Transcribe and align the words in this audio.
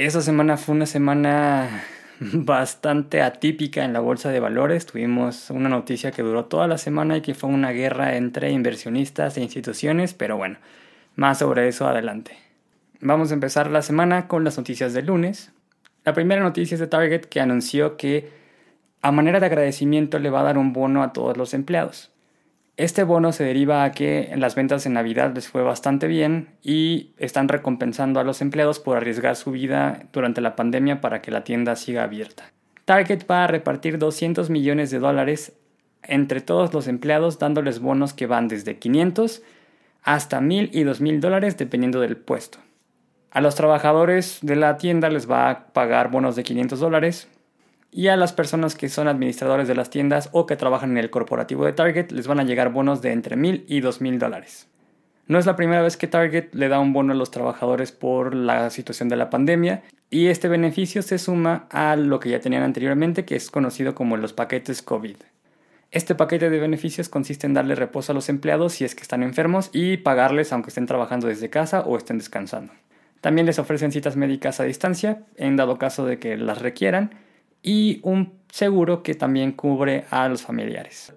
Esa 0.00 0.22
semana 0.22 0.56
fue 0.56 0.76
una 0.76 0.86
semana 0.86 1.84
bastante 2.20 3.20
atípica 3.20 3.84
en 3.84 3.92
la 3.92 4.00
bolsa 4.00 4.30
de 4.30 4.40
valores. 4.40 4.86
Tuvimos 4.86 5.50
una 5.50 5.68
noticia 5.68 6.10
que 6.10 6.22
duró 6.22 6.46
toda 6.46 6.66
la 6.66 6.78
semana 6.78 7.18
y 7.18 7.20
que 7.20 7.34
fue 7.34 7.50
una 7.50 7.72
guerra 7.72 8.16
entre 8.16 8.50
inversionistas 8.50 9.36
e 9.36 9.42
instituciones, 9.42 10.14
pero 10.14 10.38
bueno, 10.38 10.56
más 11.16 11.40
sobre 11.40 11.68
eso 11.68 11.86
adelante. 11.86 12.38
Vamos 13.02 13.30
a 13.30 13.34
empezar 13.34 13.70
la 13.70 13.82
semana 13.82 14.26
con 14.26 14.42
las 14.42 14.56
noticias 14.56 14.94
del 14.94 15.04
lunes. 15.04 15.52
La 16.06 16.14
primera 16.14 16.40
noticia 16.40 16.76
es 16.76 16.80
de 16.80 16.86
Target 16.86 17.26
que 17.26 17.40
anunció 17.40 17.98
que 17.98 18.30
a 19.02 19.12
manera 19.12 19.38
de 19.38 19.44
agradecimiento 19.44 20.18
le 20.18 20.30
va 20.30 20.40
a 20.40 20.44
dar 20.44 20.56
un 20.56 20.72
bono 20.72 21.02
a 21.02 21.12
todos 21.12 21.36
los 21.36 21.52
empleados. 21.52 22.10
Este 22.76 23.04
bono 23.04 23.32
se 23.32 23.44
deriva 23.44 23.84
a 23.84 23.92
que 23.92 24.32
las 24.36 24.54
ventas 24.54 24.86
en 24.86 24.94
Navidad 24.94 25.34
les 25.34 25.48
fue 25.48 25.62
bastante 25.62 26.06
bien 26.06 26.48
y 26.62 27.12
están 27.18 27.48
recompensando 27.48 28.20
a 28.20 28.24
los 28.24 28.40
empleados 28.40 28.78
por 28.78 28.96
arriesgar 28.96 29.36
su 29.36 29.50
vida 29.50 30.04
durante 30.12 30.40
la 30.40 30.56
pandemia 30.56 31.00
para 31.00 31.20
que 31.20 31.30
la 31.30 31.44
tienda 31.44 31.76
siga 31.76 32.04
abierta. 32.04 32.50
Target 32.86 33.24
va 33.30 33.44
a 33.44 33.46
repartir 33.46 33.98
200 33.98 34.48
millones 34.50 34.90
de 34.90 34.98
dólares 34.98 35.52
entre 36.02 36.40
todos 36.40 36.72
los 36.72 36.88
empleados 36.88 37.38
dándoles 37.38 37.80
bonos 37.80 38.14
que 38.14 38.26
van 38.26 38.48
desde 38.48 38.78
500 38.78 39.42
hasta 40.02 40.40
1000 40.40 40.70
y 40.72 40.82
2000 40.84 41.20
dólares 41.20 41.56
dependiendo 41.56 42.00
del 42.00 42.16
puesto. 42.16 42.58
A 43.30 43.40
los 43.40 43.54
trabajadores 43.54 44.38
de 44.42 44.56
la 44.56 44.76
tienda 44.76 45.08
les 45.08 45.30
va 45.30 45.50
a 45.50 45.66
pagar 45.66 46.10
bonos 46.10 46.34
de 46.34 46.42
500 46.42 46.80
dólares, 46.80 47.28
y 47.92 48.08
a 48.08 48.16
las 48.16 48.32
personas 48.32 48.74
que 48.74 48.88
son 48.88 49.08
administradores 49.08 49.68
de 49.68 49.74
las 49.74 49.90
tiendas 49.90 50.28
o 50.32 50.46
que 50.46 50.56
trabajan 50.56 50.92
en 50.92 50.98
el 50.98 51.10
corporativo 51.10 51.64
de 51.64 51.72
Target 51.72 52.12
les 52.12 52.26
van 52.26 52.40
a 52.40 52.44
llegar 52.44 52.72
bonos 52.72 53.02
de 53.02 53.12
entre 53.12 53.36
mil 53.36 53.64
y 53.68 53.80
dos 53.80 54.00
mil 54.00 54.18
dólares. 54.18 54.68
No 55.26 55.38
es 55.38 55.46
la 55.46 55.56
primera 55.56 55.82
vez 55.82 55.96
que 55.96 56.08
Target 56.08 56.54
le 56.54 56.68
da 56.68 56.80
un 56.80 56.92
bono 56.92 57.12
a 57.12 57.16
los 57.16 57.30
trabajadores 57.30 57.92
por 57.92 58.34
la 58.34 58.70
situación 58.70 59.08
de 59.08 59.16
la 59.16 59.30
pandemia 59.30 59.82
y 60.10 60.26
este 60.26 60.48
beneficio 60.48 61.02
se 61.02 61.18
suma 61.18 61.66
a 61.70 61.94
lo 61.96 62.18
que 62.18 62.30
ya 62.30 62.40
tenían 62.40 62.64
anteriormente 62.64 63.24
que 63.24 63.36
es 63.36 63.50
conocido 63.50 63.94
como 63.94 64.16
los 64.16 64.32
paquetes 64.32 64.82
COVID. 64.82 65.16
Este 65.92 66.14
paquete 66.14 66.50
de 66.50 66.60
beneficios 66.60 67.08
consiste 67.08 67.46
en 67.46 67.54
darle 67.54 67.74
reposo 67.74 68.12
a 68.12 68.14
los 68.14 68.28
empleados 68.28 68.74
si 68.74 68.84
es 68.84 68.94
que 68.94 69.02
están 69.02 69.24
enfermos 69.24 69.70
y 69.72 69.96
pagarles 69.98 70.52
aunque 70.52 70.68
estén 70.68 70.86
trabajando 70.86 71.26
desde 71.26 71.50
casa 71.50 71.80
o 71.80 71.96
estén 71.96 72.18
descansando. 72.18 72.72
También 73.20 73.46
les 73.46 73.58
ofrecen 73.58 73.92
citas 73.92 74.16
médicas 74.16 74.60
a 74.60 74.64
distancia 74.64 75.22
en 75.36 75.56
dado 75.56 75.78
caso 75.78 76.06
de 76.06 76.18
que 76.18 76.36
las 76.36 76.62
requieran 76.62 77.10
y 77.62 78.00
un 78.02 78.32
seguro 78.50 79.02
que 79.02 79.14
también 79.14 79.52
cubre 79.52 80.04
a 80.10 80.28
los 80.28 80.42
familiares. 80.42 81.12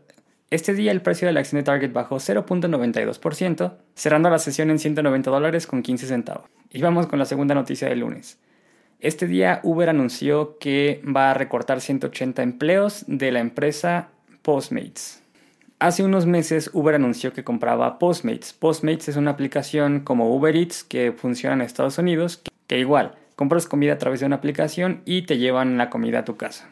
Este 0.49 0.75
día 0.75 0.91
el 0.91 1.01
precio 1.01 1.27
de 1.27 1.33
la 1.33 1.39
acción 1.39 1.59
de 1.59 1.63
Target 1.63 1.91
bajó 1.91 2.17
0.92%, 2.17 3.73
cerrando 3.95 4.29
la 4.29 4.37
sesión 4.37 4.69
en 4.69 4.77
190 4.77 5.31
dólares 5.31 5.65
con 5.65 5.81
15 5.81 6.05
centavos. 6.05 6.47
Y 6.69 6.81
vamos 6.81 7.07
con 7.07 7.17
la 7.17 7.25
segunda 7.25 7.55
noticia 7.55 7.89
del 7.89 8.01
lunes. 8.01 8.39
Este 8.99 9.27
día 9.27 9.61
Uber 9.63 9.89
anunció 9.89 10.57
que 10.59 11.01
va 11.03 11.31
a 11.31 11.33
recortar 11.33 11.81
180 11.81 12.43
empleos 12.43 13.03
de 13.07 13.31
la 13.31 13.39
empresa 13.39 14.09
Postmates. 14.43 15.23
Hace 15.79 16.03
unos 16.03 16.25
meses 16.25 16.69
Uber 16.71 16.95
anunció 16.95 17.33
que 17.33 17.43
compraba 17.43 17.99
Postmates. 17.99 18.53
Postmates 18.53 19.09
es 19.09 19.17
una 19.17 19.31
aplicación 19.31 20.01
como 20.01 20.33
Uber 20.33 20.55
Eats 20.55 20.83
que 20.83 21.11
funciona 21.11 21.55
en 21.55 21.61
Estados 21.61 21.97
Unidos, 21.97 22.43
que 22.67 22.79
igual 22.79 23.15
compras 23.35 23.67
comida 23.67 23.93
a 23.93 23.97
través 23.97 24.19
de 24.19 24.25
una 24.25 24.37
aplicación 24.37 25.01
y 25.05 25.23
te 25.23 25.37
llevan 25.37 25.77
la 25.77 25.89
comida 25.89 26.19
a 26.19 26.25
tu 26.25 26.37
casa. 26.37 26.69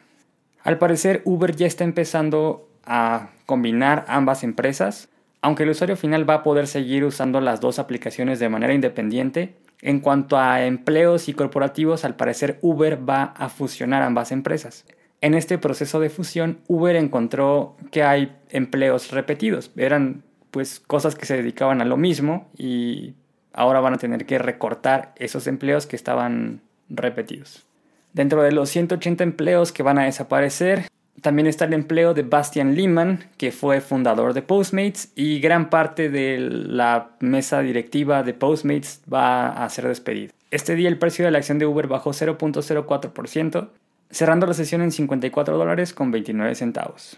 Al 0.63 0.77
parecer 0.77 1.21
Uber 1.25 1.55
ya 1.55 1.67
está 1.67 1.83
empezando 1.83 2.69
a 2.85 3.29
combinar 3.45 4.05
ambas 4.07 4.43
empresas, 4.43 5.09
aunque 5.41 5.63
el 5.63 5.69
usuario 5.69 5.97
final 5.97 6.29
va 6.29 6.35
a 6.35 6.43
poder 6.43 6.67
seguir 6.67 7.03
usando 7.03 7.41
las 7.41 7.61
dos 7.61 7.79
aplicaciones 7.79 8.39
de 8.39 8.49
manera 8.49 8.73
independiente. 8.73 9.55
En 9.81 9.99
cuanto 9.99 10.37
a 10.37 10.63
empleos 10.63 11.27
y 11.27 11.33
corporativos, 11.33 12.05
al 12.05 12.15
parecer 12.15 12.59
Uber 12.61 13.09
va 13.09 13.33
a 13.35 13.49
fusionar 13.49 14.03
ambas 14.03 14.31
empresas. 14.31 14.85
En 15.21 15.33
este 15.33 15.57
proceso 15.57 15.99
de 15.99 16.09
fusión, 16.09 16.59
Uber 16.67 16.95
encontró 16.95 17.75
que 17.91 18.03
hay 18.03 18.35
empleos 18.49 19.11
repetidos. 19.11 19.71
Eran 19.75 20.23
pues 20.51 20.79
cosas 20.79 21.15
que 21.15 21.25
se 21.25 21.37
dedicaban 21.37 21.81
a 21.81 21.85
lo 21.85 21.97
mismo 21.97 22.49
y 22.57 23.15
ahora 23.53 23.79
van 23.79 23.95
a 23.95 23.97
tener 23.97 24.25
que 24.25 24.37
recortar 24.37 25.13
esos 25.17 25.47
empleos 25.47 25.85
que 25.85 25.95
estaban 25.95 26.61
repetidos. 26.89 27.65
Dentro 28.13 28.43
de 28.43 28.51
los 28.51 28.69
180 28.69 29.23
empleos 29.23 29.71
que 29.71 29.83
van 29.83 29.97
a 29.97 30.03
desaparecer, 30.03 30.87
también 31.21 31.47
está 31.47 31.65
el 31.65 31.73
empleo 31.73 32.13
de 32.13 32.23
Bastian 32.23 32.75
Lehman, 32.75 33.25
que 33.37 33.51
fue 33.51 33.79
fundador 33.79 34.33
de 34.33 34.41
Postmates, 34.41 35.11
y 35.15 35.39
gran 35.39 35.69
parte 35.69 36.09
de 36.09 36.39
la 36.39 37.11
mesa 37.19 37.61
directiva 37.61 38.23
de 38.23 38.33
Postmates 38.33 39.01
va 39.11 39.63
a 39.63 39.69
ser 39.69 39.87
despedida. 39.87 40.31
Este 40.49 40.75
día 40.75 40.89
el 40.89 40.97
precio 40.97 41.23
de 41.23 41.31
la 41.31 41.37
acción 41.37 41.59
de 41.59 41.65
Uber 41.65 41.87
bajó 41.87 42.11
0.04%, 42.11 43.69
cerrando 44.09 44.47
la 44.47 44.53
sesión 44.53 44.81
en 44.81 44.91
54 44.91 45.57
dólares 45.57 45.93
con 45.93 46.11
29 46.11 46.55
centavos. 46.55 47.17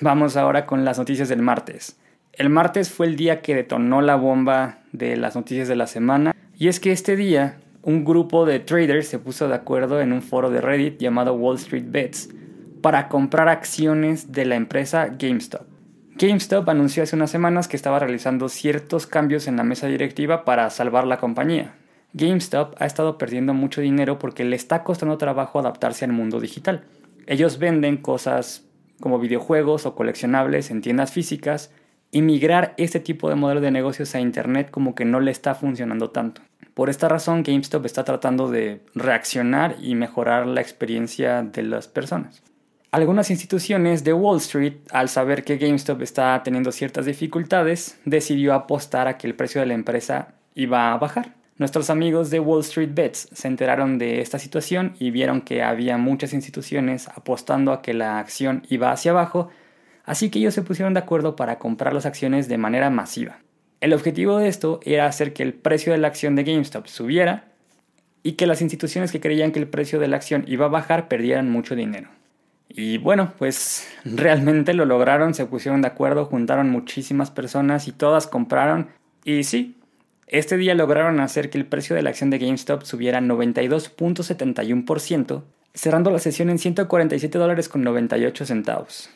Vamos 0.00 0.36
ahora 0.36 0.66
con 0.66 0.84
las 0.84 0.98
noticias 0.98 1.28
del 1.28 1.40
martes. 1.40 1.96
El 2.36 2.50
martes 2.50 2.90
fue 2.90 3.06
el 3.06 3.14
día 3.14 3.42
que 3.42 3.54
detonó 3.54 4.02
la 4.02 4.16
bomba 4.16 4.78
de 4.92 5.16
las 5.16 5.36
noticias 5.36 5.68
de 5.68 5.76
la 5.76 5.86
semana. 5.86 6.34
Y 6.56 6.68
es 6.68 6.80
que 6.80 6.90
este 6.90 7.14
día 7.14 7.58
un 7.82 8.04
grupo 8.04 8.44
de 8.44 8.60
traders 8.60 9.06
se 9.06 9.18
puso 9.18 9.46
de 9.46 9.54
acuerdo 9.54 10.00
en 10.00 10.12
un 10.12 10.22
foro 10.22 10.50
de 10.50 10.60
Reddit 10.60 10.98
llamado 10.98 11.34
Wall 11.34 11.56
Street 11.56 11.84
Bets 11.86 12.30
para 12.80 13.08
comprar 13.08 13.48
acciones 13.48 14.32
de 14.32 14.46
la 14.46 14.56
empresa 14.56 15.08
GameStop. 15.16 15.62
GameStop 16.16 16.68
anunció 16.68 17.02
hace 17.02 17.14
unas 17.14 17.30
semanas 17.30 17.68
que 17.68 17.76
estaba 17.76 17.98
realizando 17.98 18.48
ciertos 18.48 19.06
cambios 19.06 19.46
en 19.46 19.56
la 19.56 19.64
mesa 19.64 19.86
directiva 19.86 20.44
para 20.44 20.70
salvar 20.70 21.06
la 21.06 21.18
compañía. 21.18 21.74
GameStop 22.14 22.74
ha 22.78 22.86
estado 22.86 23.18
perdiendo 23.18 23.54
mucho 23.54 23.80
dinero 23.80 24.18
porque 24.18 24.44
le 24.44 24.56
está 24.56 24.82
costando 24.82 25.18
trabajo 25.18 25.58
adaptarse 25.58 26.04
al 26.04 26.12
mundo 26.12 26.40
digital. 26.40 26.84
Ellos 27.26 27.58
venden 27.58 27.96
cosas 27.96 28.64
como 29.00 29.18
videojuegos 29.18 29.86
o 29.86 29.94
coleccionables 29.94 30.70
en 30.70 30.80
tiendas 30.80 31.12
físicas 31.12 31.70
y 32.14 32.40
este 32.76 33.00
tipo 33.00 33.28
de 33.28 33.34
modelo 33.34 33.60
de 33.60 33.72
negocios 33.72 34.14
a 34.14 34.20
Internet 34.20 34.70
como 34.70 34.94
que 34.94 35.04
no 35.04 35.18
le 35.18 35.32
está 35.32 35.56
funcionando 35.56 36.10
tanto. 36.10 36.42
Por 36.72 36.88
esta 36.88 37.08
razón, 37.08 37.42
GameStop 37.42 37.84
está 37.86 38.04
tratando 38.04 38.48
de 38.50 38.82
reaccionar 38.94 39.74
y 39.80 39.96
mejorar 39.96 40.46
la 40.46 40.60
experiencia 40.60 41.42
de 41.42 41.64
las 41.64 41.88
personas. 41.88 42.42
Algunas 42.92 43.30
instituciones 43.30 44.04
de 44.04 44.12
Wall 44.12 44.36
Street, 44.36 44.74
al 44.92 45.08
saber 45.08 45.42
que 45.42 45.56
GameStop 45.56 46.02
está 46.02 46.40
teniendo 46.44 46.70
ciertas 46.70 47.06
dificultades, 47.06 47.98
decidió 48.04 48.54
apostar 48.54 49.08
a 49.08 49.18
que 49.18 49.26
el 49.26 49.34
precio 49.34 49.60
de 49.60 49.66
la 49.66 49.74
empresa 49.74 50.34
iba 50.54 50.92
a 50.92 50.98
bajar. 50.98 51.34
Nuestros 51.58 51.90
amigos 51.90 52.30
de 52.30 52.38
Wall 52.38 52.60
Street 52.60 52.90
Bets 52.94 53.28
se 53.32 53.48
enteraron 53.48 53.98
de 53.98 54.20
esta 54.20 54.38
situación 54.38 54.94
y 55.00 55.10
vieron 55.10 55.40
que 55.40 55.64
había 55.64 55.98
muchas 55.98 56.32
instituciones 56.32 57.08
apostando 57.08 57.72
a 57.72 57.82
que 57.82 57.92
la 57.92 58.20
acción 58.20 58.62
iba 58.68 58.92
hacia 58.92 59.10
abajo 59.10 59.50
así 60.04 60.30
que 60.30 60.38
ellos 60.38 60.54
se 60.54 60.62
pusieron 60.62 60.94
de 60.94 61.00
acuerdo 61.00 61.36
para 61.36 61.58
comprar 61.58 61.92
las 61.92 62.06
acciones 62.06 62.48
de 62.48 62.58
manera 62.58 62.90
masiva. 62.90 63.38
El 63.80 63.92
objetivo 63.92 64.38
de 64.38 64.48
esto 64.48 64.80
era 64.84 65.06
hacer 65.06 65.32
que 65.32 65.42
el 65.42 65.52
precio 65.52 65.92
de 65.92 65.98
la 65.98 66.08
acción 66.08 66.36
de 66.36 66.44
GameStop 66.44 66.86
subiera 66.86 67.44
y 68.22 68.32
que 68.32 68.46
las 68.46 68.62
instituciones 68.62 69.12
que 69.12 69.20
creían 69.20 69.52
que 69.52 69.58
el 69.58 69.68
precio 69.68 70.00
de 70.00 70.08
la 70.08 70.16
acción 70.16 70.44
iba 70.48 70.66
a 70.66 70.70
bajar 70.70 71.08
perdieran 71.08 71.50
mucho 71.50 71.76
dinero. 71.76 72.08
Y 72.68 72.98
bueno, 72.98 73.32
pues 73.38 73.88
realmente 74.04 74.74
lo 74.74 74.84
lograron, 74.86 75.34
se 75.34 75.46
pusieron 75.46 75.82
de 75.82 75.88
acuerdo, 75.88 76.24
juntaron 76.24 76.70
muchísimas 76.70 77.30
personas 77.30 77.86
y 77.86 77.92
todas 77.92 78.26
compraron. 78.26 78.88
Y 79.22 79.44
sí, 79.44 79.76
este 80.26 80.56
día 80.56 80.74
lograron 80.74 81.20
hacer 81.20 81.50
que 81.50 81.58
el 81.58 81.66
precio 81.66 81.94
de 81.94 82.02
la 82.02 82.10
acción 82.10 82.30
de 82.30 82.38
GameStop 82.38 82.82
subiera 82.84 83.20
92.71%, 83.20 85.42
cerrando 85.74 86.10
la 86.10 86.18
sesión 86.18 86.50
en 86.50 86.58
147 86.58 87.38
dólares 87.38 87.68
con 87.68 87.84
98 87.84 88.46
centavos. 88.46 89.10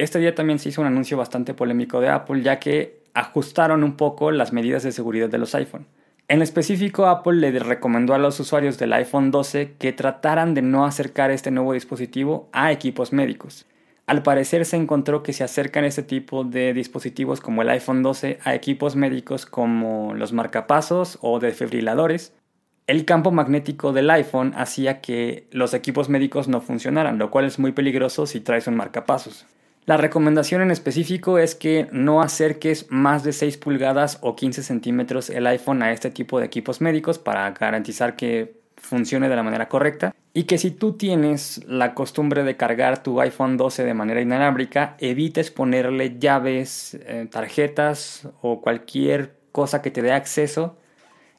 Este 0.00 0.18
día 0.18 0.34
también 0.34 0.58
se 0.58 0.70
hizo 0.70 0.80
un 0.80 0.86
anuncio 0.86 1.18
bastante 1.18 1.52
polémico 1.52 2.00
de 2.00 2.08
Apple, 2.08 2.40
ya 2.40 2.58
que 2.58 3.02
ajustaron 3.12 3.84
un 3.84 3.98
poco 3.98 4.30
las 4.30 4.50
medidas 4.50 4.82
de 4.82 4.92
seguridad 4.92 5.28
de 5.28 5.36
los 5.36 5.54
iPhone. 5.54 5.84
En 6.26 6.40
específico, 6.40 7.04
Apple 7.04 7.34
le 7.34 7.58
recomendó 7.58 8.14
a 8.14 8.18
los 8.18 8.40
usuarios 8.40 8.78
del 8.78 8.94
iPhone 8.94 9.30
12 9.30 9.74
que 9.78 9.92
trataran 9.92 10.54
de 10.54 10.62
no 10.62 10.86
acercar 10.86 11.30
este 11.30 11.50
nuevo 11.50 11.74
dispositivo 11.74 12.48
a 12.54 12.72
equipos 12.72 13.12
médicos. 13.12 13.66
Al 14.06 14.22
parecer 14.22 14.64
se 14.64 14.78
encontró 14.78 15.22
que 15.22 15.34
se 15.34 15.44
acercan 15.44 15.84
este 15.84 16.02
tipo 16.02 16.44
de 16.44 16.72
dispositivos 16.72 17.42
como 17.42 17.60
el 17.60 17.68
iPhone 17.68 18.02
12 18.02 18.38
a 18.42 18.54
equipos 18.54 18.96
médicos 18.96 19.44
como 19.44 20.14
los 20.14 20.32
marcapasos 20.32 21.18
o 21.20 21.40
desfibriladores. 21.40 22.32
El 22.86 23.04
campo 23.04 23.32
magnético 23.32 23.92
del 23.92 24.08
iPhone 24.08 24.54
hacía 24.56 25.02
que 25.02 25.46
los 25.50 25.74
equipos 25.74 26.08
médicos 26.08 26.48
no 26.48 26.62
funcionaran, 26.62 27.18
lo 27.18 27.30
cual 27.30 27.44
es 27.44 27.58
muy 27.58 27.72
peligroso 27.72 28.24
si 28.24 28.40
traes 28.40 28.66
un 28.66 28.76
marcapasos. 28.76 29.46
La 29.90 29.96
recomendación 29.96 30.62
en 30.62 30.70
específico 30.70 31.38
es 31.38 31.56
que 31.56 31.88
no 31.90 32.22
acerques 32.22 32.86
más 32.90 33.24
de 33.24 33.32
6 33.32 33.56
pulgadas 33.56 34.18
o 34.20 34.36
15 34.36 34.62
centímetros 34.62 35.30
el 35.30 35.48
iPhone 35.48 35.82
a 35.82 35.90
este 35.90 36.12
tipo 36.12 36.38
de 36.38 36.46
equipos 36.46 36.80
médicos 36.80 37.18
para 37.18 37.50
garantizar 37.50 38.14
que 38.14 38.60
funcione 38.76 39.28
de 39.28 39.34
la 39.34 39.42
manera 39.42 39.68
correcta 39.68 40.14
y 40.32 40.44
que 40.44 40.58
si 40.58 40.70
tú 40.70 40.92
tienes 40.92 41.64
la 41.66 41.92
costumbre 41.94 42.44
de 42.44 42.56
cargar 42.56 43.02
tu 43.02 43.20
iPhone 43.20 43.56
12 43.56 43.82
de 43.82 43.94
manera 43.94 44.20
inalámbrica, 44.20 44.94
evites 45.00 45.50
ponerle 45.50 46.20
llaves, 46.20 46.94
eh, 46.94 47.26
tarjetas 47.28 48.28
o 48.42 48.60
cualquier 48.60 49.40
cosa 49.50 49.82
que 49.82 49.90
te 49.90 50.02
dé 50.02 50.12
acceso 50.12 50.78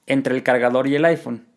entre 0.07 0.35
el 0.35 0.43
cargador 0.43 0.87
y 0.87 0.95
el 0.95 1.05
iPhone. 1.05 1.50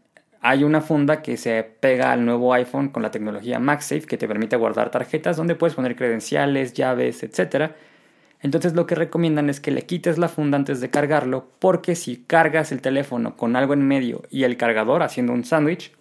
Hay 0.47 0.63
una 0.63 0.83
funda 0.83 1.23
que 1.23 1.39
se 1.39 1.63
pega 1.63 2.13
al 2.13 2.27
nuevo 2.27 2.53
iPhone 2.53 2.91
con 2.91 3.03
la 3.03 3.11
tecnología 3.11 3.59
MagSafe 3.59 4.03
que 4.03 4.19
te 4.19 4.29
permite 4.29 4.57
guardar 4.57 4.91
tarjetas 4.91 5.39
donde 5.39 5.55
puedes 5.55 5.75
poner 5.75 5.97
credenciales, 5.97 6.75
llaves, 6.75 7.23
etc. 7.23 7.73
Entonces 8.43 8.75
lo 8.75 8.87
que 8.87 8.95
recomiendan 8.95 9.49
es 9.49 9.59
que 9.59 9.71
le 9.71 9.87
quites 9.87 10.19
la 10.19 10.29
funda 10.29 10.59
antes 10.59 10.83
de 10.83 10.91
cargarlo 10.91 11.49
porque 11.61 11.97
si 11.97 12.19
cargas 12.19 12.73
el 12.73 12.83
teléfono 12.83 13.39
con 13.39 13.57
algo 13.57 13.73
en 13.73 13.89
medio 13.89 14.21
y 14.31 14.45
el 14.45 14.59
cargador 14.59 15.03
haciendo 15.03 15.33
un 15.33 15.45
sándwich, 15.45 15.93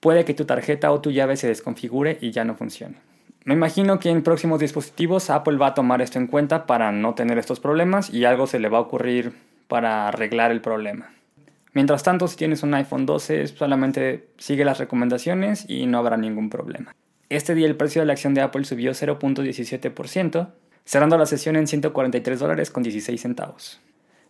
puede 0.00 0.24
que 0.24 0.34
tu 0.34 0.46
tarjeta 0.46 0.90
o 0.90 1.00
tu 1.00 1.12
llave 1.12 1.36
se 1.36 1.46
desconfigure 1.46 2.18
y 2.20 2.32
ya 2.32 2.44
no 2.44 2.56
funcione. 2.56 2.96
Me 3.44 3.54
imagino 3.54 4.00
que 4.00 4.10
en 4.10 4.24
próximos 4.24 4.58
dispositivos 4.58 5.30
Apple 5.30 5.58
va 5.58 5.68
a 5.68 5.74
tomar 5.74 6.02
esto 6.02 6.18
en 6.18 6.26
cuenta 6.26 6.66
para 6.66 6.90
no 6.90 7.14
tener 7.14 7.38
estos 7.38 7.60
problemas 7.60 8.12
y 8.12 8.24
algo 8.24 8.48
se 8.48 8.58
le 8.58 8.68
va 8.68 8.78
a 8.78 8.82
ocurrir 8.82 9.32
para 9.68 10.08
arreglar 10.08 10.50
el 10.50 10.60
problema. 10.60 11.10
Mientras 11.72 12.02
tanto, 12.02 12.26
si 12.26 12.36
tienes 12.36 12.62
un 12.62 12.74
iPhone 12.74 13.06
12, 13.06 13.46
solamente 13.46 14.28
sigue 14.38 14.64
las 14.64 14.78
recomendaciones 14.78 15.64
y 15.68 15.86
no 15.86 15.98
habrá 15.98 16.16
ningún 16.16 16.50
problema. 16.50 16.94
Este 17.28 17.54
día 17.54 17.68
el 17.68 17.76
precio 17.76 18.02
de 18.02 18.06
la 18.06 18.14
acción 18.14 18.34
de 18.34 18.40
Apple 18.40 18.64
subió 18.64 18.90
0.17%, 18.90 20.48
cerrando 20.84 21.16
la 21.16 21.26
sesión 21.26 21.54
en 21.54 21.68
143 21.68 22.40
dólares 22.40 22.70
con 22.70 22.82
16 22.82 23.20
centavos. 23.20 23.80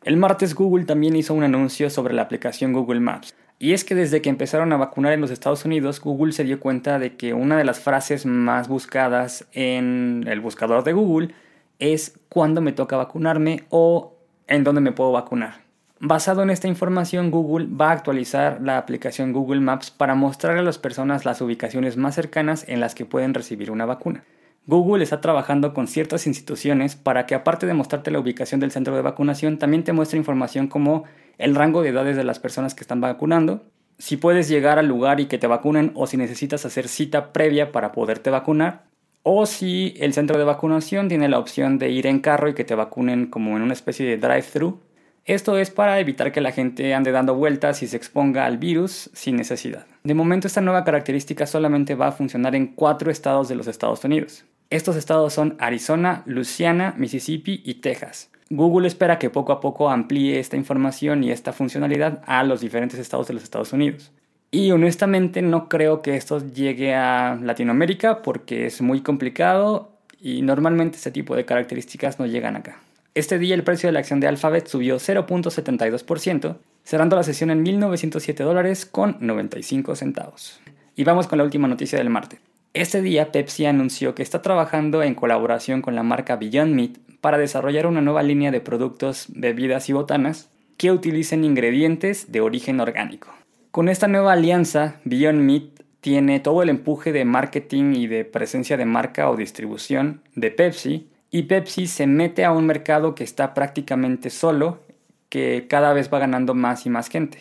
El 0.05 0.19
martes 0.19 0.55
Google 0.55 0.85
también 0.85 1.17
hizo 1.17 1.33
un 1.33 1.43
anuncio 1.43 1.89
sobre 1.89 2.15
la 2.15 2.23
aplicación 2.23 2.73
Google 2.73 3.01
Maps. 3.01 3.35
Y 3.59 3.73
es 3.75 3.85
que 3.85 3.95
desde 3.95 4.23
que 4.23 4.31
empezaron 4.31 4.73
a 4.73 4.79
vacunar 4.79 5.13
en 5.13 5.21
los 5.21 5.31
Estados 5.31 5.67
Unidos, 5.67 6.01
Google 6.01 6.33
se 6.33 6.45
dio 6.45 6.61
cuenta 6.61 6.99
de 6.99 7.17
que 7.17 7.35
una 7.35 7.59
de 7.59 7.65
las 7.65 7.81
frases 7.81 8.25
más 8.25 8.69
buscadas 8.69 9.47
en 9.53 10.25
el 10.27 10.41
buscador 10.41 10.85
de 10.85 10.95
Google 10.95 11.35
es 11.79 12.19
cuándo 12.29 12.61
me 12.61 12.73
toca 12.73 12.97
vacunarme 12.97 13.65
o 13.69 14.17
en 14.47 14.65
dónde 14.65 14.81
me 14.81 14.93
puedo 14.93 15.13
vacunar. 15.13 15.70
Basado 16.03 16.43
en 16.43 16.49
esta 16.49 16.67
información, 16.67 17.31
Google 17.31 17.69
va 17.71 17.91
a 17.91 17.93
actualizar 17.93 18.63
la 18.63 18.79
aplicación 18.79 19.35
Google 19.35 19.61
Maps 19.61 19.91
para 19.91 20.15
mostrar 20.15 20.57
a 20.57 20.63
las 20.63 20.79
personas 20.79 21.27
las 21.27 21.43
ubicaciones 21.43 21.99
más 21.99 22.15
cercanas 22.15 22.65
en 22.69 22.81
las 22.81 22.95
que 22.95 23.05
pueden 23.05 23.35
recibir 23.35 23.71
una 23.71 23.85
vacuna. 23.85 24.25
Google 24.65 25.05
está 25.05 25.21
trabajando 25.21 25.75
con 25.75 25.89
ciertas 25.89 26.27
instituciones 26.27 26.97
para 26.97 27.27
que 27.27 27.35
aparte 27.35 27.67
de 27.67 27.75
mostrarte 27.75 28.11
la 28.11 28.19
ubicación 28.19 28.61
del 28.61 28.71
centro 28.71 28.97
de 28.97 29.03
vacunación, 29.03 29.59
también 29.59 29.85
te 29.85 29.93
muestre 29.93 30.19
información 30.19 30.69
como 30.69 31.05
el 31.37 31.55
rango 31.55 31.83
de 31.83 31.91
edades 31.91 32.17
de 32.17 32.25
las 32.25 32.39
personas 32.39 32.75
que 32.75 32.83
están 32.83 33.03
vacunando, 33.03 33.67
si 33.99 34.17
puedes 34.17 34.49
llegar 34.49 34.79
al 34.79 34.89
lugar 34.89 35.21
y 35.21 35.27
que 35.27 35.37
te 35.37 35.49
vacunen 35.49 35.93
o 35.95 36.07
si 36.07 36.17
necesitas 36.17 36.65
hacer 36.65 36.89
cita 36.89 37.35
previa 37.35 37.73
para 37.73 37.93
poderte 37.93 38.31
vacunar, 38.31 38.85
o 39.23 39.45
si 39.45 39.93
el 39.99 40.15
centro 40.15 40.39
de 40.39 40.45
vacunación 40.45 41.09
tiene 41.09 41.29
la 41.29 41.39
opción 41.39 41.79
de 41.79 41.91
ir 41.91 42.07
en 42.07 42.21
carro 42.21 42.49
y 42.49 42.55
que 42.55 42.65
te 42.65 42.75
vacunen 42.75 43.27
como 43.27 43.55
en 43.59 43.63
una 43.63 43.75
especie 43.75 44.07
de 44.07 44.17
drive-thru 44.17 44.81
esto 45.25 45.59
es 45.59 45.71
para 45.71 46.01
evitar 46.01 46.33
que 46.33 46.41
la 46.41 46.53
gente 46.53 46.95
ande 46.95 47.13
dando 47.13 47.35
vueltas 47.35 47.83
y 47.83 47.87
se 47.87 47.97
exponga 47.97 48.47
al 48.47 48.59
virus 48.59 49.11
sin 49.13 49.37
necesidad. 49.37 49.87
De 50.03 50.15
momento 50.15 50.47
esta 50.47 50.61
nueva 50.61 50.85
característica 50.85 51.47
solamente 51.47 51.95
va 51.95 52.09
a 52.09 52.13
funcionar 52.13 52.55
en 52.55 52.69
cuatro 52.69 53.11
estados 53.11 53.49
de 53.49 53.55
los 53.55 53.67
Estados 53.67 54.05
Unidos. 54.05 54.45
Estos 54.71 54.97
estados 54.97 55.33
son 55.33 55.57
Arizona, 55.59 56.23
Louisiana, 56.27 56.95
Mississippi 56.97 57.63
y 57.65 57.75
Texas. 57.75 58.31
Google 58.49 58.89
espera 58.89 59.19
que 59.19 59.31
poco 59.31 59.53
a 59.53 59.61
poco 59.61 59.91
amplíe 59.91 60.41
esta 60.41 60.57
información 60.57 61.23
y 61.23 61.31
esta 61.31 61.53
funcionalidad 61.53 62.23
a 62.27 62.43
los 62.43 62.61
diferentes 62.61 62.99
estados 62.99 63.29
de 63.29 63.35
los 63.35 63.45
Estados 63.45 63.73
Unidos. 63.73 64.13
Y 64.51 64.73
honestamente 64.73 65.43
no 65.43 65.69
creo 65.69 66.03
que 66.03 66.17
esto 66.17 66.45
llegue 66.45 66.95
a 66.95 67.39
Latinoamérica 67.41 68.23
porque 68.23 68.67
es 68.67 68.81
muy 68.81 69.01
complicado 69.01 69.93
y 70.21 70.43
normalmente 70.43 70.97
este 70.97 71.13
tipo 71.13 71.37
de 71.37 71.45
características 71.45 72.19
no 72.19 72.27
llegan 72.27 72.57
acá. 72.57 72.81
Este 73.13 73.41
día 73.41 73.57
el 73.57 73.65
precio 73.65 73.89
de 73.89 73.93
la 73.93 73.99
acción 73.99 74.21
de 74.21 74.29
Alphabet 74.29 74.69
subió 74.69 74.97
0.72%, 74.97 76.59
cerrando 76.85 77.17
la 77.17 77.25
sesión 77.25 77.51
en 77.51 77.65
1.907 77.65 78.45
dólares 78.45 78.87
con 78.87 79.17
95 79.19 79.97
centavos. 79.97 80.61
Y 80.95 81.03
vamos 81.03 81.27
con 81.27 81.39
la 81.39 81.45
última 81.45 81.67
noticia 81.67 81.99
del 81.99 82.09
martes. 82.09 82.39
Este 82.73 83.03
día 83.03 83.33
Pepsi 83.33 83.67
anunció 83.67 84.15
que 84.15 84.23
está 84.23 84.43
trabajando 84.43 85.03
en 85.03 85.17
colaboración 85.17 85.83
con 85.83 85.97
la 85.97 86.05
marca 86.05 86.37
Beyond 86.37 86.73
Meat 86.73 86.99
para 87.21 87.37
desarrollar 87.37 87.89
una 87.89 88.01
nueva 88.01 88.23
línea 88.23 88.53
de 88.53 88.61
productos, 88.61 89.27
bebidas 89.31 89.89
y 89.89 89.93
botanas 89.93 90.49
que 90.77 90.93
utilicen 90.93 91.43
ingredientes 91.43 92.31
de 92.31 92.41
origen 92.41 92.79
orgánico. 92.79 93.35
Con 93.73 93.89
esta 93.89 94.07
nueva 94.07 94.35
alianza, 94.35 95.01
Beyond 95.05 95.41
Meat 95.41 95.65
tiene 96.01 96.39
todo 96.39 96.63
el 96.63 96.69
empuje 96.69 97.11
de 97.11 97.25
marketing 97.25 97.95
y 97.97 98.07
de 98.07 98.25
presencia 98.25 98.77
de 98.77 98.85
marca 98.85 99.29
o 99.31 99.37
distribución 99.37 100.23
de 100.37 100.53
Pepsi 100.53 101.10
y 101.31 101.45
Pepsi 101.45 101.87
se 101.87 102.07
mete 102.07 102.45
a 102.45 102.53
un 102.53 102.67
mercado 102.67 103.15
que 103.15 103.25
está 103.25 103.55
prácticamente 103.55 104.31
solo, 104.31 104.81
que 105.29 105.67
cada 105.69 105.93
vez 105.93 106.13
va 106.13 106.19
ganando 106.19 106.55
más 106.55 106.87
y 106.87 106.91
más 106.91 107.09
gente. 107.09 107.39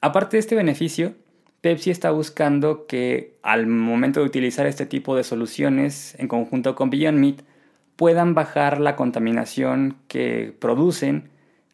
Aparte 0.00 0.36
de 0.36 0.40
este 0.40 0.54
beneficio, 0.54 1.14
Pepsi 1.60 1.90
está 1.90 2.10
buscando 2.10 2.86
que 2.86 3.36
al 3.42 3.66
momento 3.66 4.20
de 4.20 4.26
utilizar 4.26 4.66
este 4.66 4.86
tipo 4.86 5.16
de 5.16 5.24
soluciones 5.24 6.14
en 6.18 6.28
conjunto 6.28 6.74
con 6.74 6.88
Beyond 6.88 7.18
Meat 7.18 7.40
puedan 7.96 8.34
bajar 8.34 8.80
la 8.80 8.94
contaminación 8.94 9.96
que 10.06 10.54
producen 10.58 11.30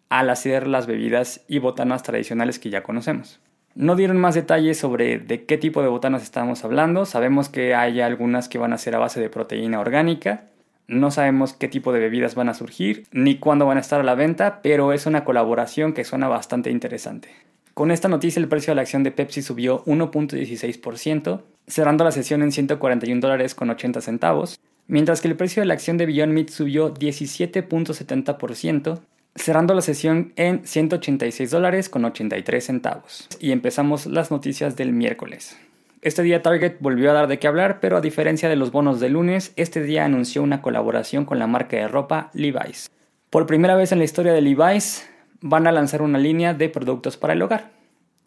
al 0.09 0.31
hacer 0.31 0.67
las 0.67 0.87
bebidas 0.87 1.45
y 1.49 1.59
botanas 1.59 2.03
tradicionales 2.03 2.59
que 2.59 2.71
ya 2.71 2.83
conocemos. 2.83 3.41
No 3.75 3.95
dieron 3.97 4.17
más 4.17 4.35
detalles 4.35 4.79
sobre 4.79 5.19
de 5.19 5.45
qué 5.45 5.59
tipo 5.59 5.83
de 5.83 5.89
botanas 5.89 6.23
estamos 6.23 6.65
hablando. 6.65 7.05
Sabemos 7.05 7.49
que 7.49 7.75
hay 7.75 8.01
algunas 8.01 8.49
que 8.49 8.59
van 8.59 8.73
a 8.73 8.79
ser 8.79 8.95
a 8.95 9.01
base 9.01 9.21
de 9.21 9.29
proteína 9.29 9.81
orgánica, 9.81 10.45
no 10.87 11.11
sabemos 11.11 11.53
qué 11.53 11.69
tipo 11.69 11.93
de 11.93 12.01
bebidas 12.01 12.35
van 12.35 12.49
a 12.49 12.55
surgir 12.55 13.07
ni 13.13 13.39
cuándo 13.39 13.67
van 13.67 13.79
a 13.79 13.81
estar 13.81 14.01
a 14.01 14.05
la 14.05 14.15
venta, 14.15 14.61
pero 14.63 14.93
es 14.93 15.07
una 15.07 15.25
colaboración 15.25 15.93
que 15.93 16.05
suena 16.05 16.29
bastante 16.29 16.71
interesante. 16.71 17.31
Con 17.75 17.91
esta 17.91 18.09
noticia 18.09 18.41
el 18.41 18.49
precio 18.49 18.71
de 18.71 18.77
la 18.77 18.83
acción 18.83 19.03
de 19.03 19.11
Pepsi 19.11 19.43
subió 19.43 19.85
1.16%, 19.87 21.43
cerrando 21.67 22.05
la 22.05 22.13
sesión 22.13 22.43
en 22.43 22.53
141 22.53 23.21
dólares 23.21 23.55
con 23.55 23.71
80 23.71 24.01
centavos, 24.01 24.61
mientras 24.87 25.21
que 25.21 25.29
el 25.29 25.37
precio 25.37 25.61
de 25.61 25.67
la 25.67 25.75
acción 25.75 25.97
de 25.97 26.07
Beyond 26.07 26.33
Meat 26.33 26.51
subió 26.51 26.95
17.70%, 26.95 29.01
cerrando 29.35 29.75
la 29.75 29.83
sesión 29.83 30.33
en 30.37 30.65
186 30.65 31.51
dólares 31.51 31.89
con 31.89 32.05
83 32.05 32.65
centavos. 32.65 33.29
Y 33.41 33.51
empezamos 33.51 34.07
las 34.07 34.31
noticias 34.31 34.77
del 34.77 34.93
miércoles. 34.93 35.57
Este 36.05 36.23
día 36.23 36.43
Target 36.43 36.77
volvió 36.81 37.11
a 37.11 37.15
dar 37.15 37.29
de 37.29 37.39
qué 37.39 37.49
hablar, 37.49 37.81
pero 37.81 37.97
a 37.97 38.03
diferencia 38.03 38.51
de 38.51 38.57
los 38.57 38.71
bonos 38.71 39.01
de 39.01 39.09
lunes, 39.09 39.55
este 39.57 39.83
día 39.83 40.05
anunció 40.05 40.43
una 40.43 40.61
colaboración 40.61 41.25
con 41.25 41.39
la 41.39 41.47
marca 41.47 41.79
de 41.79 41.89
ropa 41.89 42.31
Levi's. 42.35 42.91
Por 43.31 43.47
primera 43.47 43.75
vez 43.75 43.91
en 43.91 44.01
la 44.01 44.05
historia 44.05 44.35
de 44.35 44.43
Levi's, 44.43 45.09
van 45.41 45.67
a 45.67 45.73
lanzar 45.73 46.03
una 46.03 46.19
línea 46.19 46.53
de 46.53 46.69
productos 46.69 47.17
para 47.17 47.33
el 47.33 47.41
hogar. 47.41 47.71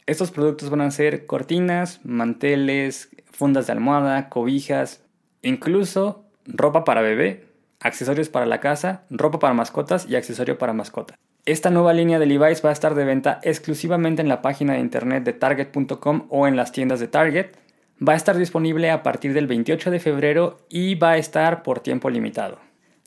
Estos 0.07 0.31
productos 0.31 0.71
van 0.71 0.81
a 0.81 0.89
ser 0.89 1.27
cortinas, 1.27 2.03
manteles, 2.03 3.09
fundas 3.29 3.67
de 3.67 3.73
almohada, 3.73 4.27
cobijas, 4.27 5.03
incluso 5.43 6.25
ropa 6.47 6.83
para 6.83 7.01
bebé, 7.01 7.45
accesorios 7.79 8.29
para 8.29 8.47
la 8.47 8.59
casa, 8.59 9.03
ropa 9.11 9.37
para 9.37 9.53
mascotas 9.53 10.07
y 10.09 10.15
accesorio 10.15 10.57
para 10.57 10.73
mascota. 10.73 11.13
Esta 11.45 11.69
nueva 11.69 11.93
línea 11.93 12.17
de 12.17 12.25
Levi's 12.25 12.65
va 12.65 12.69
a 12.69 12.73
estar 12.73 12.95
de 12.95 13.05
venta 13.05 13.39
exclusivamente 13.43 14.23
en 14.23 14.29
la 14.29 14.41
página 14.41 14.73
de 14.73 14.79
internet 14.79 15.23
de 15.23 15.33
target.com 15.33 16.25
o 16.29 16.47
en 16.47 16.55
las 16.55 16.71
tiendas 16.71 16.99
de 16.99 17.07
Target 17.07 17.66
Va 18.05 18.13
a 18.13 18.15
estar 18.15 18.37
disponible 18.37 18.91
a 18.91 19.01
partir 19.01 19.33
del 19.33 19.47
28 19.47 19.89
de 19.89 19.99
febrero 19.99 20.59
y 20.69 20.95
va 20.95 21.11
a 21.11 21.17
estar 21.17 21.63
por 21.63 21.79
tiempo 21.79 22.09
limitado. 22.09 22.59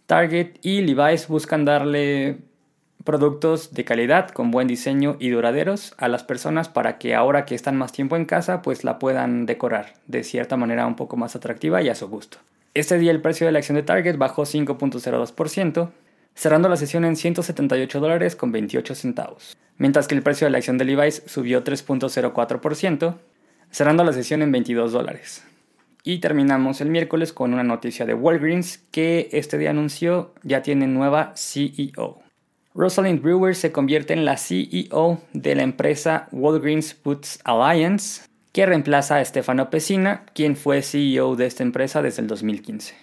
Target 0.07 0.57
y 0.63 0.81
Levi's 0.81 1.29
buscan 1.29 1.65
darle 1.65 2.39
productos 3.05 3.73
de 3.73 3.85
calidad 3.85 4.31
con 4.31 4.51
buen 4.51 4.67
diseño 4.67 5.17
y 5.21 5.31
duraderos 5.31 5.95
a 5.97 6.09
las 6.09 6.25
personas 6.25 6.69
para 6.69 6.99
que 6.99 7.15
ahora 7.15 7.45
que 7.45 7.55
están 7.55 7.77
más 7.77 7.93
tiempo 7.93 8.17
en 8.17 8.25
casa 8.25 8.63
pues 8.63 8.83
la 8.83 8.99
puedan 8.99 9.47
decorar 9.47 9.95
de 10.07 10.25
cierta 10.25 10.57
manera 10.57 10.87
un 10.87 10.97
poco 10.97 11.17
más 11.17 11.37
atractiva 11.37 11.81
y 11.83 11.89
a 11.89 11.95
su 11.95 12.09
gusto. 12.09 12.39
Este 12.75 12.99
día 12.99 13.11
el 13.11 13.23
precio 13.23 13.47
de 13.47 13.53
la 13.53 13.59
acción 13.61 13.77
de 13.77 13.83
Target 13.83 14.17
bajó 14.17 14.43
5.02%, 14.43 15.91
cerrando 16.35 16.69
la 16.69 16.77
sesión 16.77 17.05
en 17.05 17.17
178 17.17 18.01
dólares 18.01 18.37
con 18.37 18.53
28 18.53 18.95
centavos, 18.95 19.57
mientras 19.79 20.07
que 20.07 20.15
el 20.15 20.23
precio 20.23 20.47
de 20.47 20.51
la 20.51 20.59
acción 20.59 20.79
de 20.79 20.85
Levi's 20.85 21.23
subió 21.27 21.65
3.04%, 21.65 23.15
cerrando 23.71 24.05
la 24.05 24.13
sesión 24.13 24.43
en 24.43 24.53
22 24.53 24.93
dólares. 24.93 25.45
Y 26.03 26.19
terminamos 26.19 26.81
el 26.81 26.91
miércoles 26.91 27.33
con 27.33 27.53
una 27.53 27.63
noticia 27.63 28.07
de 28.07 28.15
Walgreens 28.15 28.79
que 28.91 29.29
este 29.33 29.59
día 29.59 29.71
anunció 29.71 30.33
ya 30.43 30.63
tiene 30.63 30.87
nueva 30.87 31.33
CEO. 31.37 32.21
Rosalind 32.75 33.21
Brewer 33.21 33.55
se 33.55 33.73
convierte 33.73 34.13
en 34.13 34.25
la 34.25 34.37
CEO 34.37 35.21
de 35.33 35.55
la 35.55 35.63
empresa 35.63 36.29
Walgreens 36.31 36.97
Boots 37.03 37.41
Alliance, 37.45 38.23
que 38.53 38.65
reemplaza 38.65 39.17
a 39.17 39.25
Stefano 39.25 39.71
Pesina, 39.71 40.25
quien 40.35 40.57
fue 40.57 40.83
CEO 40.83 41.37
de 41.37 41.47
esta 41.47 41.63
empresa 41.63 42.01
desde 42.01 42.23
el 42.23 42.29
2015. 42.29 42.95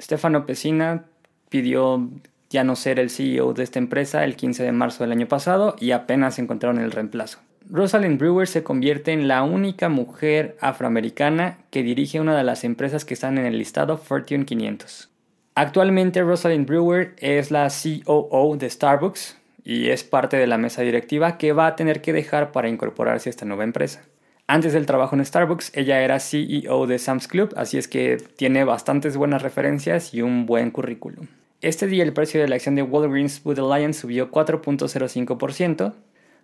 Stefano 0.00 0.46
Pesina 0.46 1.04
pidió 1.48 2.08
ya 2.50 2.64
no 2.64 2.76
ser 2.76 2.98
el 2.98 3.10
CEO 3.10 3.52
de 3.52 3.64
esta 3.64 3.78
empresa 3.78 4.24
el 4.24 4.36
15 4.36 4.62
de 4.62 4.72
marzo 4.72 5.04
del 5.04 5.12
año 5.12 5.26
pasado 5.26 5.76
y 5.80 5.90
apenas 5.90 6.38
encontraron 6.38 6.78
el 6.78 6.92
reemplazo. 6.92 7.38
Rosalind 7.68 8.18
Brewer 8.18 8.46
se 8.46 8.62
convierte 8.62 9.12
en 9.12 9.26
la 9.26 9.42
única 9.42 9.88
mujer 9.88 10.56
afroamericana 10.60 11.58
que 11.70 11.82
dirige 11.82 12.20
una 12.20 12.36
de 12.36 12.44
las 12.44 12.62
empresas 12.62 13.04
que 13.04 13.14
están 13.14 13.38
en 13.38 13.46
el 13.46 13.58
listado 13.58 13.98
Fortune 13.98 14.44
500. 14.44 15.10
Actualmente 15.56 16.22
Rosalind 16.22 16.66
Brewer 16.66 17.16
es 17.18 17.50
la 17.50 17.68
COO 17.68 18.56
de 18.56 18.70
Starbucks 18.70 19.36
y 19.64 19.88
es 19.88 20.04
parte 20.04 20.36
de 20.36 20.46
la 20.46 20.58
mesa 20.58 20.82
directiva 20.82 21.38
que 21.38 21.52
va 21.52 21.66
a 21.66 21.76
tener 21.76 22.02
que 22.02 22.12
dejar 22.12 22.52
para 22.52 22.68
incorporarse 22.68 23.28
a 23.28 23.30
esta 23.30 23.46
nueva 23.46 23.64
empresa. 23.64 24.02
Antes 24.46 24.72
del 24.72 24.86
trabajo 24.86 25.16
en 25.16 25.24
Starbucks, 25.24 25.72
ella 25.74 26.02
era 26.02 26.20
CEO 26.20 26.86
de 26.86 27.00
Sam's 27.00 27.26
Club, 27.26 27.52
así 27.56 27.78
es 27.78 27.88
que 27.88 28.18
tiene 28.36 28.62
bastantes 28.62 29.16
buenas 29.16 29.42
referencias 29.42 30.14
y 30.14 30.22
un 30.22 30.46
buen 30.46 30.70
currículum. 30.70 31.26
Este 31.62 31.88
día 31.88 32.04
el 32.04 32.12
precio 32.12 32.40
de 32.40 32.46
la 32.46 32.54
acción 32.54 32.76
de 32.76 32.82
Walgreens 32.82 33.42
Booth 33.42 33.58
Alliance 33.58 34.02
subió 34.02 34.30
4.05%, 34.30 35.94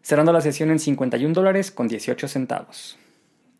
cerrando 0.03 0.33
la 0.33 0.41
sesión 0.41 0.71
en 0.71 0.79
51 0.79 1.33
dólares 1.33 1.71
con 1.71 1.89
18 1.89 2.29
centavos. 2.29 2.99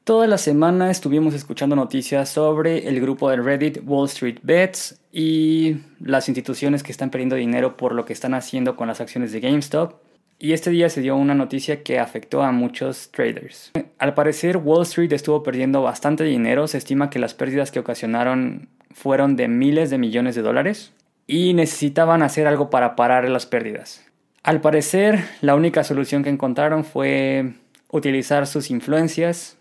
Toda 0.05 0.27
la 0.27 0.37
semana 0.37 0.91
estuvimos 0.91 1.33
escuchando 1.33 1.77
noticias 1.77 2.29
sobre 2.29 2.89
el 2.89 3.01
grupo 3.01 3.31
de 3.31 3.37
Reddit 3.37 3.79
Wall 3.87 4.09
Street 4.09 4.39
Bets 4.43 5.01
y 5.13 5.77
las 6.01 6.29
instituciones 6.29 6.83
que 6.83 6.91
están 6.91 7.11
perdiendo 7.11 7.37
dinero 7.37 7.77
por 7.77 7.95
lo 7.95 8.05
que 8.05 8.13
están 8.13 8.35
haciendo 8.35 8.75
con 8.75 8.89
las 8.89 9.01
acciones 9.01 9.31
de 9.31 9.39
GameStop. 9.39 9.95
Y 10.41 10.55
este 10.55 10.71
día 10.71 10.89
se 10.89 11.03
dio 11.03 11.15
una 11.15 11.37
noticia 11.37 11.85
que 11.85 12.01
afectó 12.01 12.43
a 12.43 12.51
muchos 12.51 13.13
traders. 13.13 13.71
Al 13.99 14.15
parecer 14.15 14.57
Wall 14.57 14.83
Street 14.83 15.13
estuvo 15.13 15.45
perdiendo 15.45 15.83
bastante 15.83 16.25
dinero, 16.25 16.67
se 16.67 16.79
estima 16.79 17.09
que 17.09 17.21
las 17.21 17.35
pérdidas 17.35 17.71
que 17.71 17.79
ocasionaron 17.79 18.69
fueron 18.91 19.37
de 19.37 19.47
miles 19.47 19.89
de 19.91 19.99
millones 19.99 20.35
de 20.35 20.43
dólares 20.43 20.93
y 21.29 21.55
necesitaban 21.55 22.25
hacer 22.25 22.49
algo 22.49 22.71
para 22.71 22.97
parar 22.97 23.29
las 23.29 23.47
pérdidas. 23.47 24.05
Al 24.43 24.61
parecer 24.61 25.25
la 25.41 25.55
única 25.55 25.85
solución 25.85 26.25
que 26.25 26.31
encontraron 26.31 26.85
fue 26.85 27.53
utilizar 27.91 28.49
sus 28.49 28.73
influencias 28.73 29.57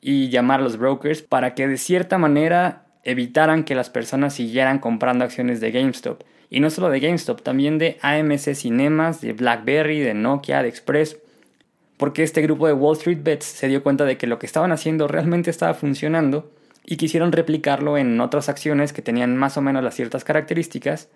y 0.00 0.30
llamar 0.30 0.60
a 0.60 0.62
los 0.62 0.78
brokers 0.78 1.20
para 1.20 1.54
que 1.54 1.68
de 1.68 1.76
cierta 1.76 2.16
manera 2.16 2.86
evitaran 3.04 3.64
que 3.64 3.74
las 3.74 3.90
personas 3.90 4.32
siguieran 4.34 4.78
comprando 4.78 5.24
acciones 5.24 5.60
de 5.60 5.70
GameStop. 5.70 6.22
Y 6.48 6.60
no 6.60 6.70
solo 6.70 6.88
de 6.88 7.00
GameStop, 7.00 7.42
también 7.42 7.76
de 7.76 7.98
AMC 8.00 8.54
Cinemas, 8.54 9.20
de 9.20 9.34
BlackBerry, 9.34 10.00
de 10.00 10.14
Nokia, 10.14 10.62
de 10.62 10.68
Express. 10.68 11.18
Porque 11.98 12.22
este 12.22 12.40
grupo 12.40 12.66
de 12.66 12.72
Wall 12.72 12.96
Street 12.96 13.22
Bets 13.22 13.44
se 13.44 13.68
dio 13.68 13.82
cuenta 13.82 14.06
de 14.06 14.16
que 14.16 14.26
lo 14.26 14.38
que 14.38 14.46
estaban 14.46 14.72
haciendo 14.72 15.08
realmente 15.08 15.50
estaba 15.50 15.74
funcionando 15.74 16.50
y 16.86 16.96
quisieron 16.96 17.32
replicarlo 17.32 17.98
en 17.98 18.18
otras 18.20 18.48
acciones 18.48 18.94
que 18.94 19.02
tenían 19.02 19.36
más 19.36 19.58
o 19.58 19.60
menos 19.60 19.84
las 19.84 19.94
ciertas 19.94 20.24
características 20.24 21.10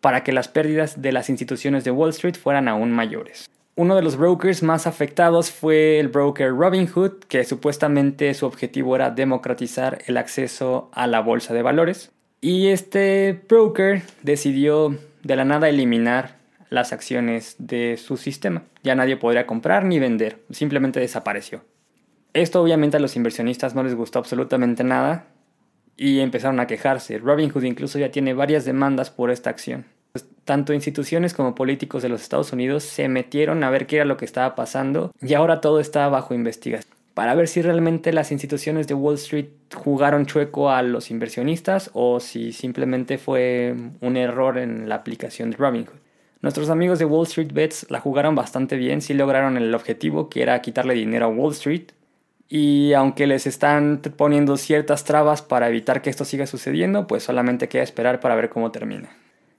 para 0.00 0.22
que 0.22 0.32
las 0.32 0.48
pérdidas 0.48 1.02
de 1.02 1.12
las 1.12 1.30
instituciones 1.30 1.84
de 1.84 1.90
Wall 1.90 2.10
Street 2.10 2.36
fueran 2.36 2.68
aún 2.68 2.92
mayores. 2.92 3.48
Uno 3.74 3.94
de 3.94 4.02
los 4.02 4.16
brokers 4.16 4.62
más 4.62 4.86
afectados 4.86 5.50
fue 5.50 6.00
el 6.00 6.08
broker 6.08 6.50
Robinhood, 6.50 7.24
que 7.28 7.44
supuestamente 7.44 8.32
su 8.32 8.46
objetivo 8.46 8.96
era 8.96 9.10
democratizar 9.10 9.98
el 10.06 10.16
acceso 10.16 10.90
a 10.94 11.06
la 11.06 11.20
bolsa 11.20 11.52
de 11.52 11.62
valores. 11.62 12.10
Y 12.40 12.68
este 12.68 13.38
broker 13.48 14.02
decidió 14.22 14.96
de 15.22 15.36
la 15.36 15.44
nada 15.44 15.68
eliminar 15.68 16.36
las 16.70 16.92
acciones 16.92 17.56
de 17.58 17.98
su 17.98 18.16
sistema. 18.16 18.62
Ya 18.82 18.94
nadie 18.94 19.16
podría 19.16 19.46
comprar 19.46 19.84
ni 19.84 19.98
vender, 19.98 20.38
simplemente 20.50 21.00
desapareció. 21.00 21.62
Esto 22.32 22.62
obviamente 22.62 22.96
a 22.96 23.00
los 23.00 23.16
inversionistas 23.16 23.74
no 23.74 23.82
les 23.82 23.94
gustó 23.94 24.18
absolutamente 24.18 24.84
nada 24.84 25.26
y 25.96 26.20
empezaron 26.20 26.60
a 26.60 26.66
quejarse. 26.66 27.18
Robinhood 27.18 27.64
incluso 27.64 27.98
ya 27.98 28.10
tiene 28.10 28.34
varias 28.34 28.64
demandas 28.64 29.10
por 29.10 29.30
esta 29.30 29.50
acción 29.50 29.84
tanto 30.46 30.72
instituciones 30.72 31.34
como 31.34 31.54
políticos 31.54 32.02
de 32.02 32.08
los 32.08 32.22
Estados 32.22 32.52
Unidos 32.52 32.84
se 32.84 33.08
metieron 33.08 33.64
a 33.64 33.70
ver 33.70 33.86
qué 33.86 33.96
era 33.96 34.04
lo 34.04 34.16
que 34.16 34.24
estaba 34.24 34.54
pasando 34.54 35.12
y 35.20 35.34
ahora 35.34 35.60
todo 35.60 35.80
está 35.80 36.08
bajo 36.08 36.34
investigación 36.34 36.94
para 37.14 37.34
ver 37.34 37.48
si 37.48 37.62
realmente 37.62 38.12
las 38.12 38.30
instituciones 38.30 38.86
de 38.86 38.94
Wall 38.94 39.14
Street 39.14 39.48
jugaron 39.74 40.26
chueco 40.26 40.70
a 40.70 40.82
los 40.82 41.10
inversionistas 41.10 41.90
o 41.94 42.20
si 42.20 42.52
simplemente 42.52 43.16
fue 43.16 43.74
un 44.02 44.16
error 44.18 44.58
en 44.58 44.88
la 44.88 44.96
aplicación 44.96 45.50
de 45.50 45.56
Robinhood. 45.56 45.96
Nuestros 46.42 46.68
amigos 46.68 46.98
de 46.98 47.06
Wall 47.06 47.26
Street 47.26 47.52
Bets 47.54 47.86
la 47.88 48.00
jugaron 48.00 48.34
bastante 48.34 48.76
bien, 48.76 49.00
sí 49.00 49.14
lograron 49.14 49.56
el 49.56 49.74
objetivo 49.74 50.28
que 50.28 50.42
era 50.42 50.60
quitarle 50.60 50.92
dinero 50.92 51.24
a 51.24 51.28
Wall 51.28 51.52
Street 51.52 51.86
y 52.48 52.92
aunque 52.92 53.26
les 53.26 53.46
están 53.46 54.00
poniendo 54.16 54.56
ciertas 54.56 55.04
trabas 55.04 55.42
para 55.42 55.68
evitar 55.68 56.02
que 56.02 56.10
esto 56.10 56.24
siga 56.24 56.46
sucediendo, 56.46 57.06
pues 57.06 57.24
solamente 57.24 57.68
queda 57.68 57.82
esperar 57.82 58.20
para 58.20 58.36
ver 58.36 58.48
cómo 58.48 58.70
termina. 58.70 59.10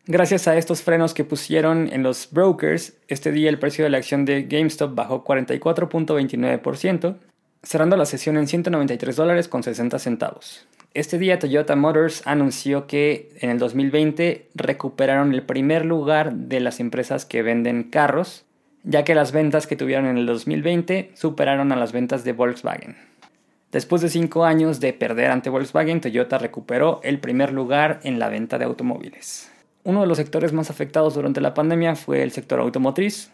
Gracias 0.06 0.48
a 0.48 0.56
estos 0.56 0.84
frenos 0.84 1.14
que 1.14 1.26
pusieron 1.26 1.90
en 1.92 2.02
los 2.02 2.30
brokers, 2.32 2.94
este 3.10 3.34
día 3.34 3.50
el 3.50 3.60
precio 3.60 3.84
de 3.84 3.90
la 3.90 3.98
acción 3.98 4.24
de 4.24 4.44
GameStop 4.44 4.96
bajó 4.96 5.26
44.29%, 5.26 7.18
cerrando 7.62 7.98
la 7.98 8.06
sesión 8.06 8.38
en 8.38 8.48
193 8.48 9.16
dólares 9.18 9.50
con 9.50 9.64
60 9.64 10.00
centavos. 10.00 10.66
Este 10.94 11.20
día 11.20 11.40
Toyota 11.40 11.76
Motors 11.76 12.26
anunció 12.26 12.88
que 12.88 13.30
en 13.42 13.50
el 13.50 13.60
2020 13.60 14.48
recuperaron 14.56 15.34
el 15.34 15.44
primer 15.44 15.84
lugar 15.84 16.34
de 16.34 16.62
las 16.62 16.80
empresas 16.80 17.26
que 17.26 17.44
venden 17.44 17.84
carros, 17.84 18.47
ya 18.88 19.04
que 19.04 19.16
las 19.16 19.34
ventas 19.34 19.68
que 19.68 19.76
tuvieron 19.76 20.06
en 20.06 20.18
el 20.18 20.26
2020 20.26 21.12
superaron 21.14 21.74
a 21.74 21.76
las 21.76 21.92
ventas 21.92 22.24
de 22.24 22.32
Volkswagen. 22.32 22.96
Después 23.70 24.02
de 24.02 24.10
cinco 24.10 24.46
años 24.46 24.80
de 24.80 24.94
perder 24.94 25.30
ante 25.30 25.50
Volkswagen, 25.50 26.00
Toyota 26.00 26.38
recuperó 26.38 27.02
el 27.04 27.20
primer 27.20 27.52
lugar 27.52 28.00
en 28.04 28.18
la 28.18 28.30
venta 28.30 28.58
de 28.58 28.64
automóviles. 28.64 29.52
Uno 29.84 30.02
de 30.02 30.08
los 30.08 30.18
sectores 30.18 30.54
más 30.54 30.70
afectados 30.70 31.16
durante 31.16 31.42
la 31.42 31.54
pandemia 31.54 31.96
fue 31.96 32.24
el 32.24 32.32
sector 32.32 32.62
automotriz 32.62 33.30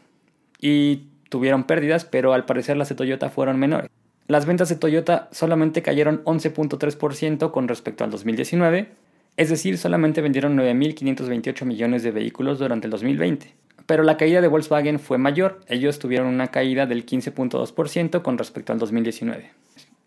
y 0.59 1.03
tuvieron 1.29 1.65
pérdidas, 1.65 2.03
pero 2.03 2.33
al 2.33 2.45
parecer 2.45 2.75
las 2.75 2.89
de 2.89 2.95
Toyota 2.95 3.29
fueron 3.29 3.59
menores. 3.59 3.91
Las 4.27 4.47
ventas 4.47 4.69
de 4.69 4.75
Toyota 4.75 5.29
solamente 5.31 5.83
cayeron 5.83 6.23
11.3% 6.23 7.51
con 7.51 7.67
respecto 7.67 8.03
al 8.03 8.09
2019, 8.09 8.89
es 9.37 9.49
decir, 9.49 9.77
solamente 9.77 10.21
vendieron 10.21 10.57
9.528 10.57 11.65
millones 11.65 12.01
de 12.01 12.11
vehículos 12.11 12.57
durante 12.57 12.87
el 12.87 12.91
2020. 12.91 13.62
Pero 13.85 14.03
la 14.03 14.17
caída 14.17 14.41
de 14.41 14.47
Volkswagen 14.47 14.99
fue 14.99 15.17
mayor, 15.17 15.59
ellos 15.67 15.99
tuvieron 15.99 16.27
una 16.27 16.47
caída 16.47 16.85
del 16.85 17.05
15.2% 17.05 18.21
con 18.21 18.37
respecto 18.37 18.71
al 18.71 18.79
2019. 18.79 19.51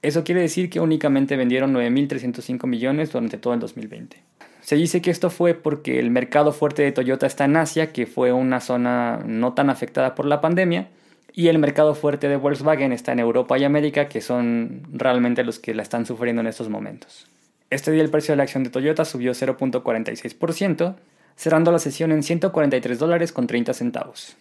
Eso 0.02 0.24
quiere 0.24 0.40
decir 0.40 0.70
que 0.70 0.80
únicamente 0.80 1.36
vendieron 1.36 1.74
9.305 1.74 2.66
millones 2.66 3.12
durante 3.12 3.38
todo 3.38 3.54
el 3.54 3.60
2020. 3.60 4.22
Se 4.60 4.76
dice 4.76 5.00
que 5.00 5.10
esto 5.10 5.30
fue 5.30 5.54
porque 5.54 5.98
el 6.00 6.10
mercado 6.10 6.52
fuerte 6.52 6.82
de 6.82 6.92
Toyota 6.92 7.26
está 7.26 7.44
en 7.44 7.56
Asia, 7.56 7.92
que 7.92 8.06
fue 8.06 8.32
una 8.32 8.60
zona 8.60 9.20
no 9.24 9.52
tan 9.52 9.70
afectada 9.70 10.14
por 10.14 10.26
la 10.26 10.40
pandemia, 10.40 10.88
y 11.32 11.48
el 11.48 11.58
mercado 11.58 11.94
fuerte 11.94 12.28
de 12.28 12.36
Volkswagen 12.36 12.92
está 12.92 13.12
en 13.12 13.20
Europa 13.20 13.58
y 13.58 13.64
América, 13.64 14.08
que 14.08 14.20
son 14.20 14.82
realmente 14.90 15.44
los 15.44 15.58
que 15.58 15.74
la 15.74 15.82
están 15.82 16.06
sufriendo 16.06 16.40
en 16.40 16.48
estos 16.48 16.68
momentos. 16.68 17.28
Este 17.68 17.92
día 17.92 18.02
el 18.02 18.10
precio 18.10 18.32
de 18.32 18.36
la 18.38 18.44
acción 18.44 18.64
de 18.64 18.70
Toyota 18.70 19.04
subió 19.04 19.32
0.46%, 19.32 20.94
cerrando 21.36 21.70
la 21.70 21.78
sesión 21.78 22.12
en 22.12 22.22
143 22.22 22.98
dólares 22.98 23.32
con 23.32 23.46
30 23.46 23.74
centavos. 23.74 24.36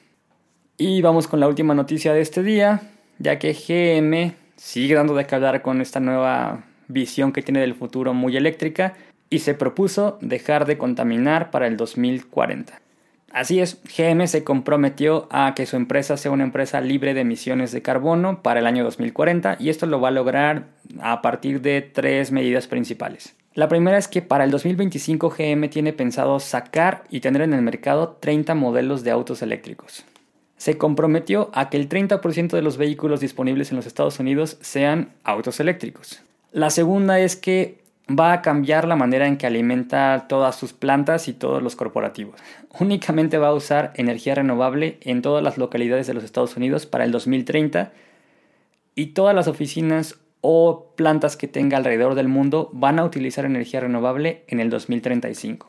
Y 0.77 1.01
vamos 1.01 1.27
con 1.27 1.39
la 1.39 1.47
última 1.47 1.73
noticia 1.73 2.13
de 2.13 2.21
este 2.21 2.43
día, 2.43 2.81
ya 3.19 3.39
que 3.39 3.53
GM 3.53 4.33
sigue 4.55 4.95
dando 4.95 5.15
de 5.15 5.25
qué 5.25 5.35
hablar 5.35 5.61
con 5.61 5.81
esta 5.81 5.99
nueva 5.99 6.63
visión 6.87 7.31
que 7.31 7.41
tiene 7.41 7.61
del 7.61 7.75
futuro 7.75 8.13
muy 8.13 8.35
eléctrica 8.37 8.95
y 9.29 9.39
se 9.39 9.53
propuso 9.53 10.17
dejar 10.21 10.65
de 10.65 10.77
contaminar 10.77 11.51
para 11.51 11.67
el 11.67 11.77
2040. 11.77 12.81
Así 13.35 13.59
es, 13.59 13.81
GM 13.83 14.25
se 14.29 14.45
comprometió 14.45 15.27
a 15.29 15.55
que 15.55 15.65
su 15.65 15.75
empresa 15.75 16.15
sea 16.15 16.31
una 16.31 16.45
empresa 16.45 16.79
libre 16.79 17.13
de 17.13 17.19
emisiones 17.19 17.73
de 17.73 17.81
carbono 17.81 18.41
para 18.41 18.61
el 18.61 18.65
año 18.65 18.85
2040 18.85 19.57
y 19.59 19.67
esto 19.67 19.87
lo 19.87 19.99
va 19.99 20.07
a 20.07 20.11
lograr 20.11 20.67
a 21.01 21.21
partir 21.21 21.59
de 21.59 21.81
tres 21.81 22.31
medidas 22.31 22.67
principales. 22.67 23.35
La 23.53 23.67
primera 23.67 23.97
es 23.97 24.07
que 24.07 24.21
para 24.21 24.45
el 24.45 24.51
2025 24.51 25.35
GM 25.37 25.67
tiene 25.69 25.91
pensado 25.91 26.39
sacar 26.39 27.03
y 27.09 27.19
tener 27.19 27.41
en 27.41 27.53
el 27.53 27.61
mercado 27.61 28.15
30 28.21 28.55
modelos 28.55 29.03
de 29.03 29.11
autos 29.11 29.41
eléctricos. 29.41 30.05
Se 30.55 30.77
comprometió 30.77 31.51
a 31.53 31.69
que 31.69 31.75
el 31.75 31.89
30% 31.89 32.51
de 32.51 32.61
los 32.61 32.77
vehículos 32.77 33.19
disponibles 33.19 33.69
en 33.69 33.75
los 33.75 33.85
Estados 33.85 34.17
Unidos 34.17 34.57
sean 34.61 35.09
autos 35.25 35.59
eléctricos. 35.59 36.21
La 36.53 36.69
segunda 36.69 37.19
es 37.19 37.35
que 37.35 37.83
va 38.09 38.33
a 38.33 38.41
cambiar 38.41 38.87
la 38.87 38.95
manera 38.95 39.27
en 39.27 39.37
que 39.37 39.47
alimenta 39.47 40.25
todas 40.27 40.55
sus 40.55 40.73
plantas 40.73 41.27
y 41.27 41.33
todos 41.33 41.61
los 41.61 41.75
corporativos. 41.75 42.39
Únicamente 42.79 43.37
va 43.37 43.49
a 43.49 43.53
usar 43.53 43.91
energía 43.95 44.35
renovable 44.35 44.97
en 45.01 45.21
todas 45.21 45.43
las 45.43 45.57
localidades 45.57 46.07
de 46.07 46.13
los 46.13 46.23
Estados 46.23 46.55
Unidos 46.57 46.85
para 46.85 47.03
el 47.03 47.11
2030 47.11 47.91
y 48.95 49.07
todas 49.07 49.35
las 49.35 49.47
oficinas 49.47 50.15
o 50.41 50.93
plantas 50.95 51.37
que 51.37 51.47
tenga 51.47 51.77
alrededor 51.77 52.13
del 52.15 52.27
mundo 52.27 52.69
van 52.71 52.99
a 52.99 53.03
utilizar 53.03 53.45
energía 53.45 53.79
renovable 53.79 54.43
en 54.47 54.59
el 54.59 54.69
2035. 54.69 55.67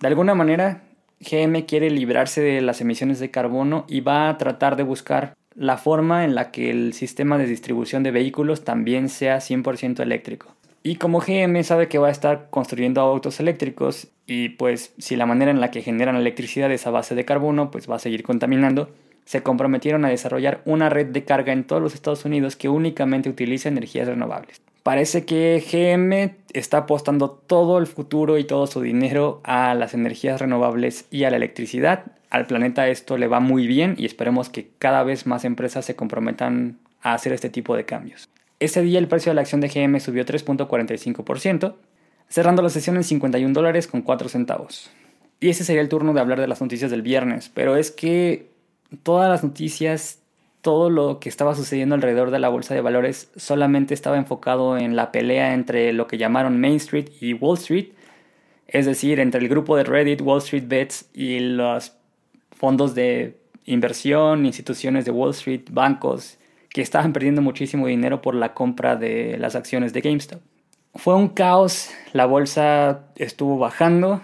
De 0.00 0.08
alguna 0.08 0.34
manera, 0.34 0.82
GM 1.20 1.64
quiere 1.64 1.90
librarse 1.90 2.42
de 2.42 2.60
las 2.60 2.82
emisiones 2.82 3.18
de 3.18 3.30
carbono 3.30 3.86
y 3.88 4.00
va 4.00 4.28
a 4.28 4.36
tratar 4.36 4.76
de 4.76 4.82
buscar 4.82 5.34
la 5.54 5.78
forma 5.78 6.24
en 6.24 6.34
la 6.34 6.50
que 6.50 6.68
el 6.68 6.92
sistema 6.92 7.38
de 7.38 7.46
distribución 7.46 8.02
de 8.02 8.10
vehículos 8.10 8.64
también 8.64 9.08
sea 9.08 9.38
100% 9.38 10.00
eléctrico. 10.00 10.54
Y 10.86 10.98
como 10.98 11.18
GM 11.18 11.64
sabe 11.64 11.88
que 11.88 11.98
va 11.98 12.06
a 12.06 12.12
estar 12.12 12.46
construyendo 12.48 13.00
autos 13.00 13.40
eléctricos 13.40 14.06
y 14.24 14.50
pues 14.50 14.94
si 14.98 15.16
la 15.16 15.26
manera 15.26 15.50
en 15.50 15.60
la 15.60 15.72
que 15.72 15.82
generan 15.82 16.14
electricidad 16.14 16.70
es 16.70 16.86
a 16.86 16.92
base 16.92 17.16
de 17.16 17.24
carbono, 17.24 17.72
pues 17.72 17.90
va 17.90 17.96
a 17.96 17.98
seguir 17.98 18.22
contaminando, 18.22 18.88
se 19.24 19.42
comprometieron 19.42 20.04
a 20.04 20.10
desarrollar 20.10 20.62
una 20.64 20.88
red 20.88 21.06
de 21.06 21.24
carga 21.24 21.52
en 21.52 21.64
todos 21.64 21.82
los 21.82 21.94
Estados 21.94 22.24
Unidos 22.24 22.54
que 22.54 22.68
únicamente 22.68 23.28
utiliza 23.28 23.68
energías 23.68 24.06
renovables. 24.06 24.62
Parece 24.84 25.24
que 25.24 25.60
GM 25.60 26.36
está 26.52 26.76
apostando 26.78 27.30
todo 27.30 27.78
el 27.78 27.88
futuro 27.88 28.38
y 28.38 28.44
todo 28.44 28.68
su 28.68 28.80
dinero 28.80 29.40
a 29.42 29.74
las 29.74 29.92
energías 29.92 30.40
renovables 30.40 31.06
y 31.10 31.24
a 31.24 31.30
la 31.30 31.38
electricidad. 31.38 32.04
Al 32.30 32.46
planeta 32.46 32.86
esto 32.86 33.18
le 33.18 33.26
va 33.26 33.40
muy 33.40 33.66
bien 33.66 33.96
y 33.98 34.06
esperemos 34.06 34.50
que 34.50 34.68
cada 34.78 35.02
vez 35.02 35.26
más 35.26 35.44
empresas 35.44 35.84
se 35.84 35.96
comprometan 35.96 36.78
a 37.02 37.14
hacer 37.14 37.32
este 37.32 37.50
tipo 37.50 37.74
de 37.74 37.84
cambios. 37.84 38.28
Ese 38.58 38.82
día 38.82 38.98
el 38.98 39.08
precio 39.08 39.30
de 39.30 39.34
la 39.34 39.42
acción 39.42 39.60
de 39.60 39.68
GM 39.68 40.00
subió 40.00 40.24
3.45%, 40.24 41.74
cerrando 42.28 42.62
la 42.62 42.70
sesión 42.70 42.96
en 42.96 43.04
51 43.04 43.52
dólares 43.52 43.86
con 43.86 44.02
4 44.02 44.28
centavos. 44.28 44.90
Y 45.40 45.50
ese 45.50 45.64
sería 45.64 45.82
el 45.82 45.90
turno 45.90 46.14
de 46.14 46.20
hablar 46.20 46.40
de 46.40 46.48
las 46.48 46.62
noticias 46.62 46.90
del 46.90 47.02
viernes, 47.02 47.50
pero 47.52 47.76
es 47.76 47.90
que 47.90 48.50
todas 49.02 49.28
las 49.28 49.44
noticias, 49.44 50.20
todo 50.62 50.88
lo 50.88 51.20
que 51.20 51.28
estaba 51.28 51.54
sucediendo 51.54 51.94
alrededor 51.94 52.30
de 52.30 52.38
la 52.38 52.48
bolsa 52.48 52.74
de 52.74 52.80
valores 52.80 53.30
solamente 53.36 53.92
estaba 53.92 54.16
enfocado 54.16 54.78
en 54.78 54.96
la 54.96 55.12
pelea 55.12 55.52
entre 55.52 55.92
lo 55.92 56.06
que 56.06 56.16
llamaron 56.16 56.58
Main 56.58 56.76
Street 56.76 57.10
y 57.20 57.34
Wall 57.34 57.58
Street, 57.58 57.88
es 58.68 58.86
decir, 58.86 59.20
entre 59.20 59.40
el 59.40 59.48
grupo 59.48 59.76
de 59.76 59.84
Reddit, 59.84 60.22
Wall 60.22 60.38
Street 60.38 60.64
Bets 60.66 61.10
y 61.12 61.40
los 61.40 61.92
fondos 62.52 62.94
de 62.94 63.36
inversión, 63.66 64.46
instituciones 64.46 65.04
de 65.04 65.10
Wall 65.10 65.32
Street, 65.32 65.62
bancos, 65.70 66.38
que 66.76 66.82
estaban 66.82 67.14
perdiendo 67.14 67.40
muchísimo 67.40 67.86
dinero 67.86 68.20
por 68.20 68.34
la 68.34 68.52
compra 68.52 68.96
de 68.96 69.38
las 69.38 69.56
acciones 69.56 69.94
de 69.94 70.02
GameStop. 70.02 70.42
Fue 70.94 71.14
un 71.14 71.28
caos, 71.28 71.88
la 72.12 72.26
bolsa 72.26 73.06
estuvo 73.16 73.56
bajando 73.56 74.20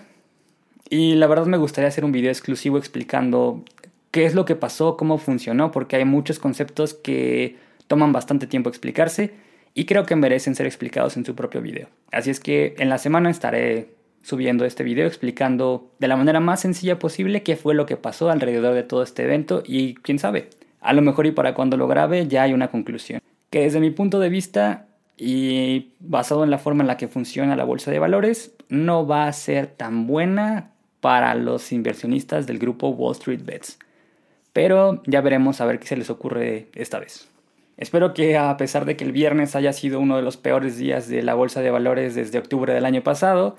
y 0.90 1.14
la 1.14 1.28
verdad 1.28 1.46
me 1.46 1.56
gustaría 1.56 1.88
hacer 1.88 2.04
un 2.04 2.12
video 2.12 2.30
exclusivo 2.30 2.76
explicando 2.76 3.64
qué 4.10 4.26
es 4.26 4.34
lo 4.34 4.44
que 4.44 4.54
pasó, 4.54 4.98
cómo 4.98 5.16
funcionó, 5.16 5.70
porque 5.70 5.96
hay 5.96 6.04
muchos 6.04 6.38
conceptos 6.38 6.92
que 6.92 7.56
toman 7.86 8.12
bastante 8.12 8.46
tiempo 8.46 8.68
explicarse 8.68 9.32
y 9.72 9.86
creo 9.86 10.04
que 10.04 10.14
merecen 10.14 10.54
ser 10.54 10.66
explicados 10.66 11.16
en 11.16 11.24
su 11.24 11.34
propio 11.34 11.62
video. 11.62 11.88
Así 12.10 12.28
es 12.28 12.38
que 12.38 12.74
en 12.76 12.90
la 12.90 12.98
semana 12.98 13.30
estaré 13.30 13.94
subiendo 14.20 14.66
este 14.66 14.84
video 14.84 15.06
explicando 15.06 15.90
de 16.00 16.08
la 16.08 16.18
manera 16.18 16.38
más 16.38 16.60
sencilla 16.60 16.98
posible 16.98 17.42
qué 17.42 17.56
fue 17.56 17.74
lo 17.74 17.86
que 17.86 17.96
pasó 17.96 18.28
alrededor 18.28 18.74
de 18.74 18.82
todo 18.82 19.02
este 19.02 19.22
evento 19.22 19.62
y 19.64 19.94
quién 19.94 20.18
sabe, 20.18 20.50
a 20.82 20.92
lo 20.92 21.02
mejor 21.02 21.26
y 21.26 21.32
para 21.32 21.54
cuando 21.54 21.76
lo 21.76 21.88
grabe 21.88 22.26
ya 22.26 22.42
hay 22.42 22.52
una 22.52 22.68
conclusión. 22.68 23.20
Que 23.50 23.60
desde 23.60 23.80
mi 23.80 23.90
punto 23.90 24.20
de 24.20 24.28
vista 24.28 24.86
y 25.16 25.92
basado 26.00 26.44
en 26.44 26.50
la 26.50 26.58
forma 26.58 26.82
en 26.82 26.88
la 26.88 26.96
que 26.96 27.08
funciona 27.08 27.56
la 27.56 27.64
bolsa 27.64 27.90
de 27.90 27.98
valores, 27.98 28.54
no 28.68 29.06
va 29.06 29.26
a 29.26 29.32
ser 29.32 29.66
tan 29.66 30.06
buena 30.06 30.72
para 31.00 31.34
los 31.34 31.72
inversionistas 31.72 32.46
del 32.46 32.58
grupo 32.58 32.88
Wall 32.88 33.12
Street 33.12 33.42
Bets. 33.44 33.78
Pero 34.52 35.02
ya 35.06 35.20
veremos 35.20 35.60
a 35.60 35.66
ver 35.66 35.78
qué 35.78 35.86
se 35.86 35.96
les 35.96 36.10
ocurre 36.10 36.68
esta 36.74 36.98
vez. 36.98 37.28
Espero 37.76 38.14
que 38.14 38.36
a 38.36 38.56
pesar 38.56 38.84
de 38.84 38.96
que 38.96 39.04
el 39.04 39.12
viernes 39.12 39.56
haya 39.56 39.72
sido 39.72 39.98
uno 39.98 40.16
de 40.16 40.22
los 40.22 40.36
peores 40.36 40.76
días 40.76 41.08
de 41.08 41.22
la 41.22 41.34
bolsa 41.34 41.60
de 41.60 41.70
valores 41.70 42.14
desde 42.14 42.38
octubre 42.38 42.72
del 42.72 42.84
año 42.84 43.02
pasado, 43.02 43.56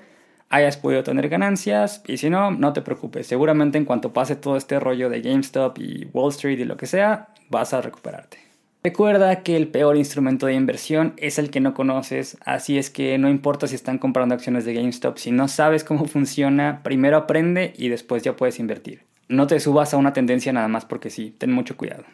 hayas 0.50 0.76
podido 0.76 1.02
tener 1.02 1.28
ganancias 1.28 2.02
y 2.06 2.16
si 2.16 2.30
no, 2.30 2.50
no 2.50 2.72
te 2.72 2.82
preocupes, 2.82 3.26
seguramente 3.26 3.78
en 3.78 3.84
cuanto 3.84 4.12
pase 4.12 4.36
todo 4.36 4.56
este 4.56 4.78
rollo 4.78 5.10
de 5.10 5.20
GameStop 5.20 5.78
y 5.78 6.08
Wall 6.12 6.30
Street 6.30 6.58
y 6.58 6.64
lo 6.64 6.76
que 6.76 6.86
sea, 6.86 7.28
vas 7.50 7.74
a 7.74 7.80
recuperarte. 7.80 8.38
Recuerda 8.82 9.42
que 9.42 9.56
el 9.56 9.68
peor 9.68 9.96
instrumento 9.96 10.44
de 10.44 10.52
inversión 10.52 11.14
es 11.16 11.38
el 11.38 11.50
que 11.50 11.60
no 11.60 11.72
conoces, 11.72 12.36
así 12.44 12.76
es 12.76 12.90
que 12.90 13.16
no 13.16 13.30
importa 13.30 13.66
si 13.66 13.74
están 13.74 13.96
comprando 13.96 14.34
acciones 14.34 14.66
de 14.66 14.74
GameStop, 14.74 15.16
si 15.16 15.30
no 15.30 15.48
sabes 15.48 15.84
cómo 15.84 16.04
funciona, 16.04 16.82
primero 16.82 17.16
aprende 17.16 17.72
y 17.78 17.88
después 17.88 18.22
ya 18.22 18.36
puedes 18.36 18.58
invertir. 18.58 19.00
No 19.28 19.46
te 19.46 19.58
subas 19.58 19.94
a 19.94 19.96
una 19.96 20.12
tendencia 20.12 20.52
nada 20.52 20.68
más 20.68 20.84
porque 20.84 21.08
sí, 21.08 21.34
ten 21.38 21.50
mucho 21.50 21.78
cuidado. 21.78 22.04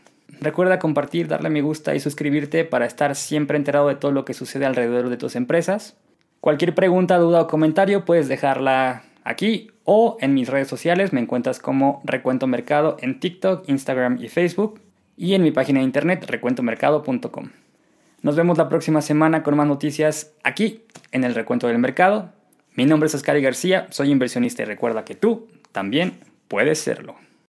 Recuerda 0.40 0.78
compartir, 0.78 1.26
darle 1.26 1.50
me 1.50 1.60
gusta 1.60 1.96
y 1.96 2.00
suscribirte 2.00 2.64
para 2.64 2.86
estar 2.86 3.16
siempre 3.16 3.58
enterado 3.58 3.88
de 3.88 3.96
todo 3.96 4.12
lo 4.12 4.24
que 4.24 4.32
sucede 4.32 4.64
alrededor 4.64 5.08
de 5.08 5.16
tus 5.16 5.34
empresas. 5.34 5.96
Cualquier 6.40 6.74
pregunta, 6.74 7.18
duda 7.18 7.42
o 7.42 7.46
comentario 7.46 8.06
puedes 8.06 8.26
dejarla 8.28 9.02
aquí 9.24 9.70
o 9.84 10.16
en 10.20 10.32
mis 10.32 10.48
redes 10.48 10.68
sociales. 10.68 11.12
Me 11.12 11.20
encuentras 11.20 11.58
como 11.58 12.00
Recuento 12.04 12.46
Mercado 12.46 12.96
en 13.00 13.20
TikTok, 13.20 13.68
Instagram 13.68 14.18
y 14.22 14.28
Facebook 14.28 14.80
y 15.18 15.34
en 15.34 15.42
mi 15.42 15.50
página 15.50 15.80
de 15.80 15.84
internet 15.84 16.24
recuentomercado.com. 16.26 17.50
Nos 18.22 18.36
vemos 18.36 18.56
la 18.56 18.70
próxima 18.70 19.02
semana 19.02 19.42
con 19.42 19.56
más 19.56 19.66
noticias 19.66 20.32
aquí 20.42 20.84
en 21.12 21.24
el 21.24 21.34
Recuento 21.34 21.66
del 21.66 21.78
Mercado. 21.78 22.32
Mi 22.74 22.86
nombre 22.86 23.08
es 23.08 23.14
Oscar 23.14 23.38
García, 23.40 23.86
soy 23.90 24.10
inversionista 24.10 24.62
y 24.62 24.66
recuerda 24.66 25.04
que 25.04 25.14
tú 25.14 25.48
también 25.72 26.20
puedes 26.48 26.78
serlo. 26.78 27.16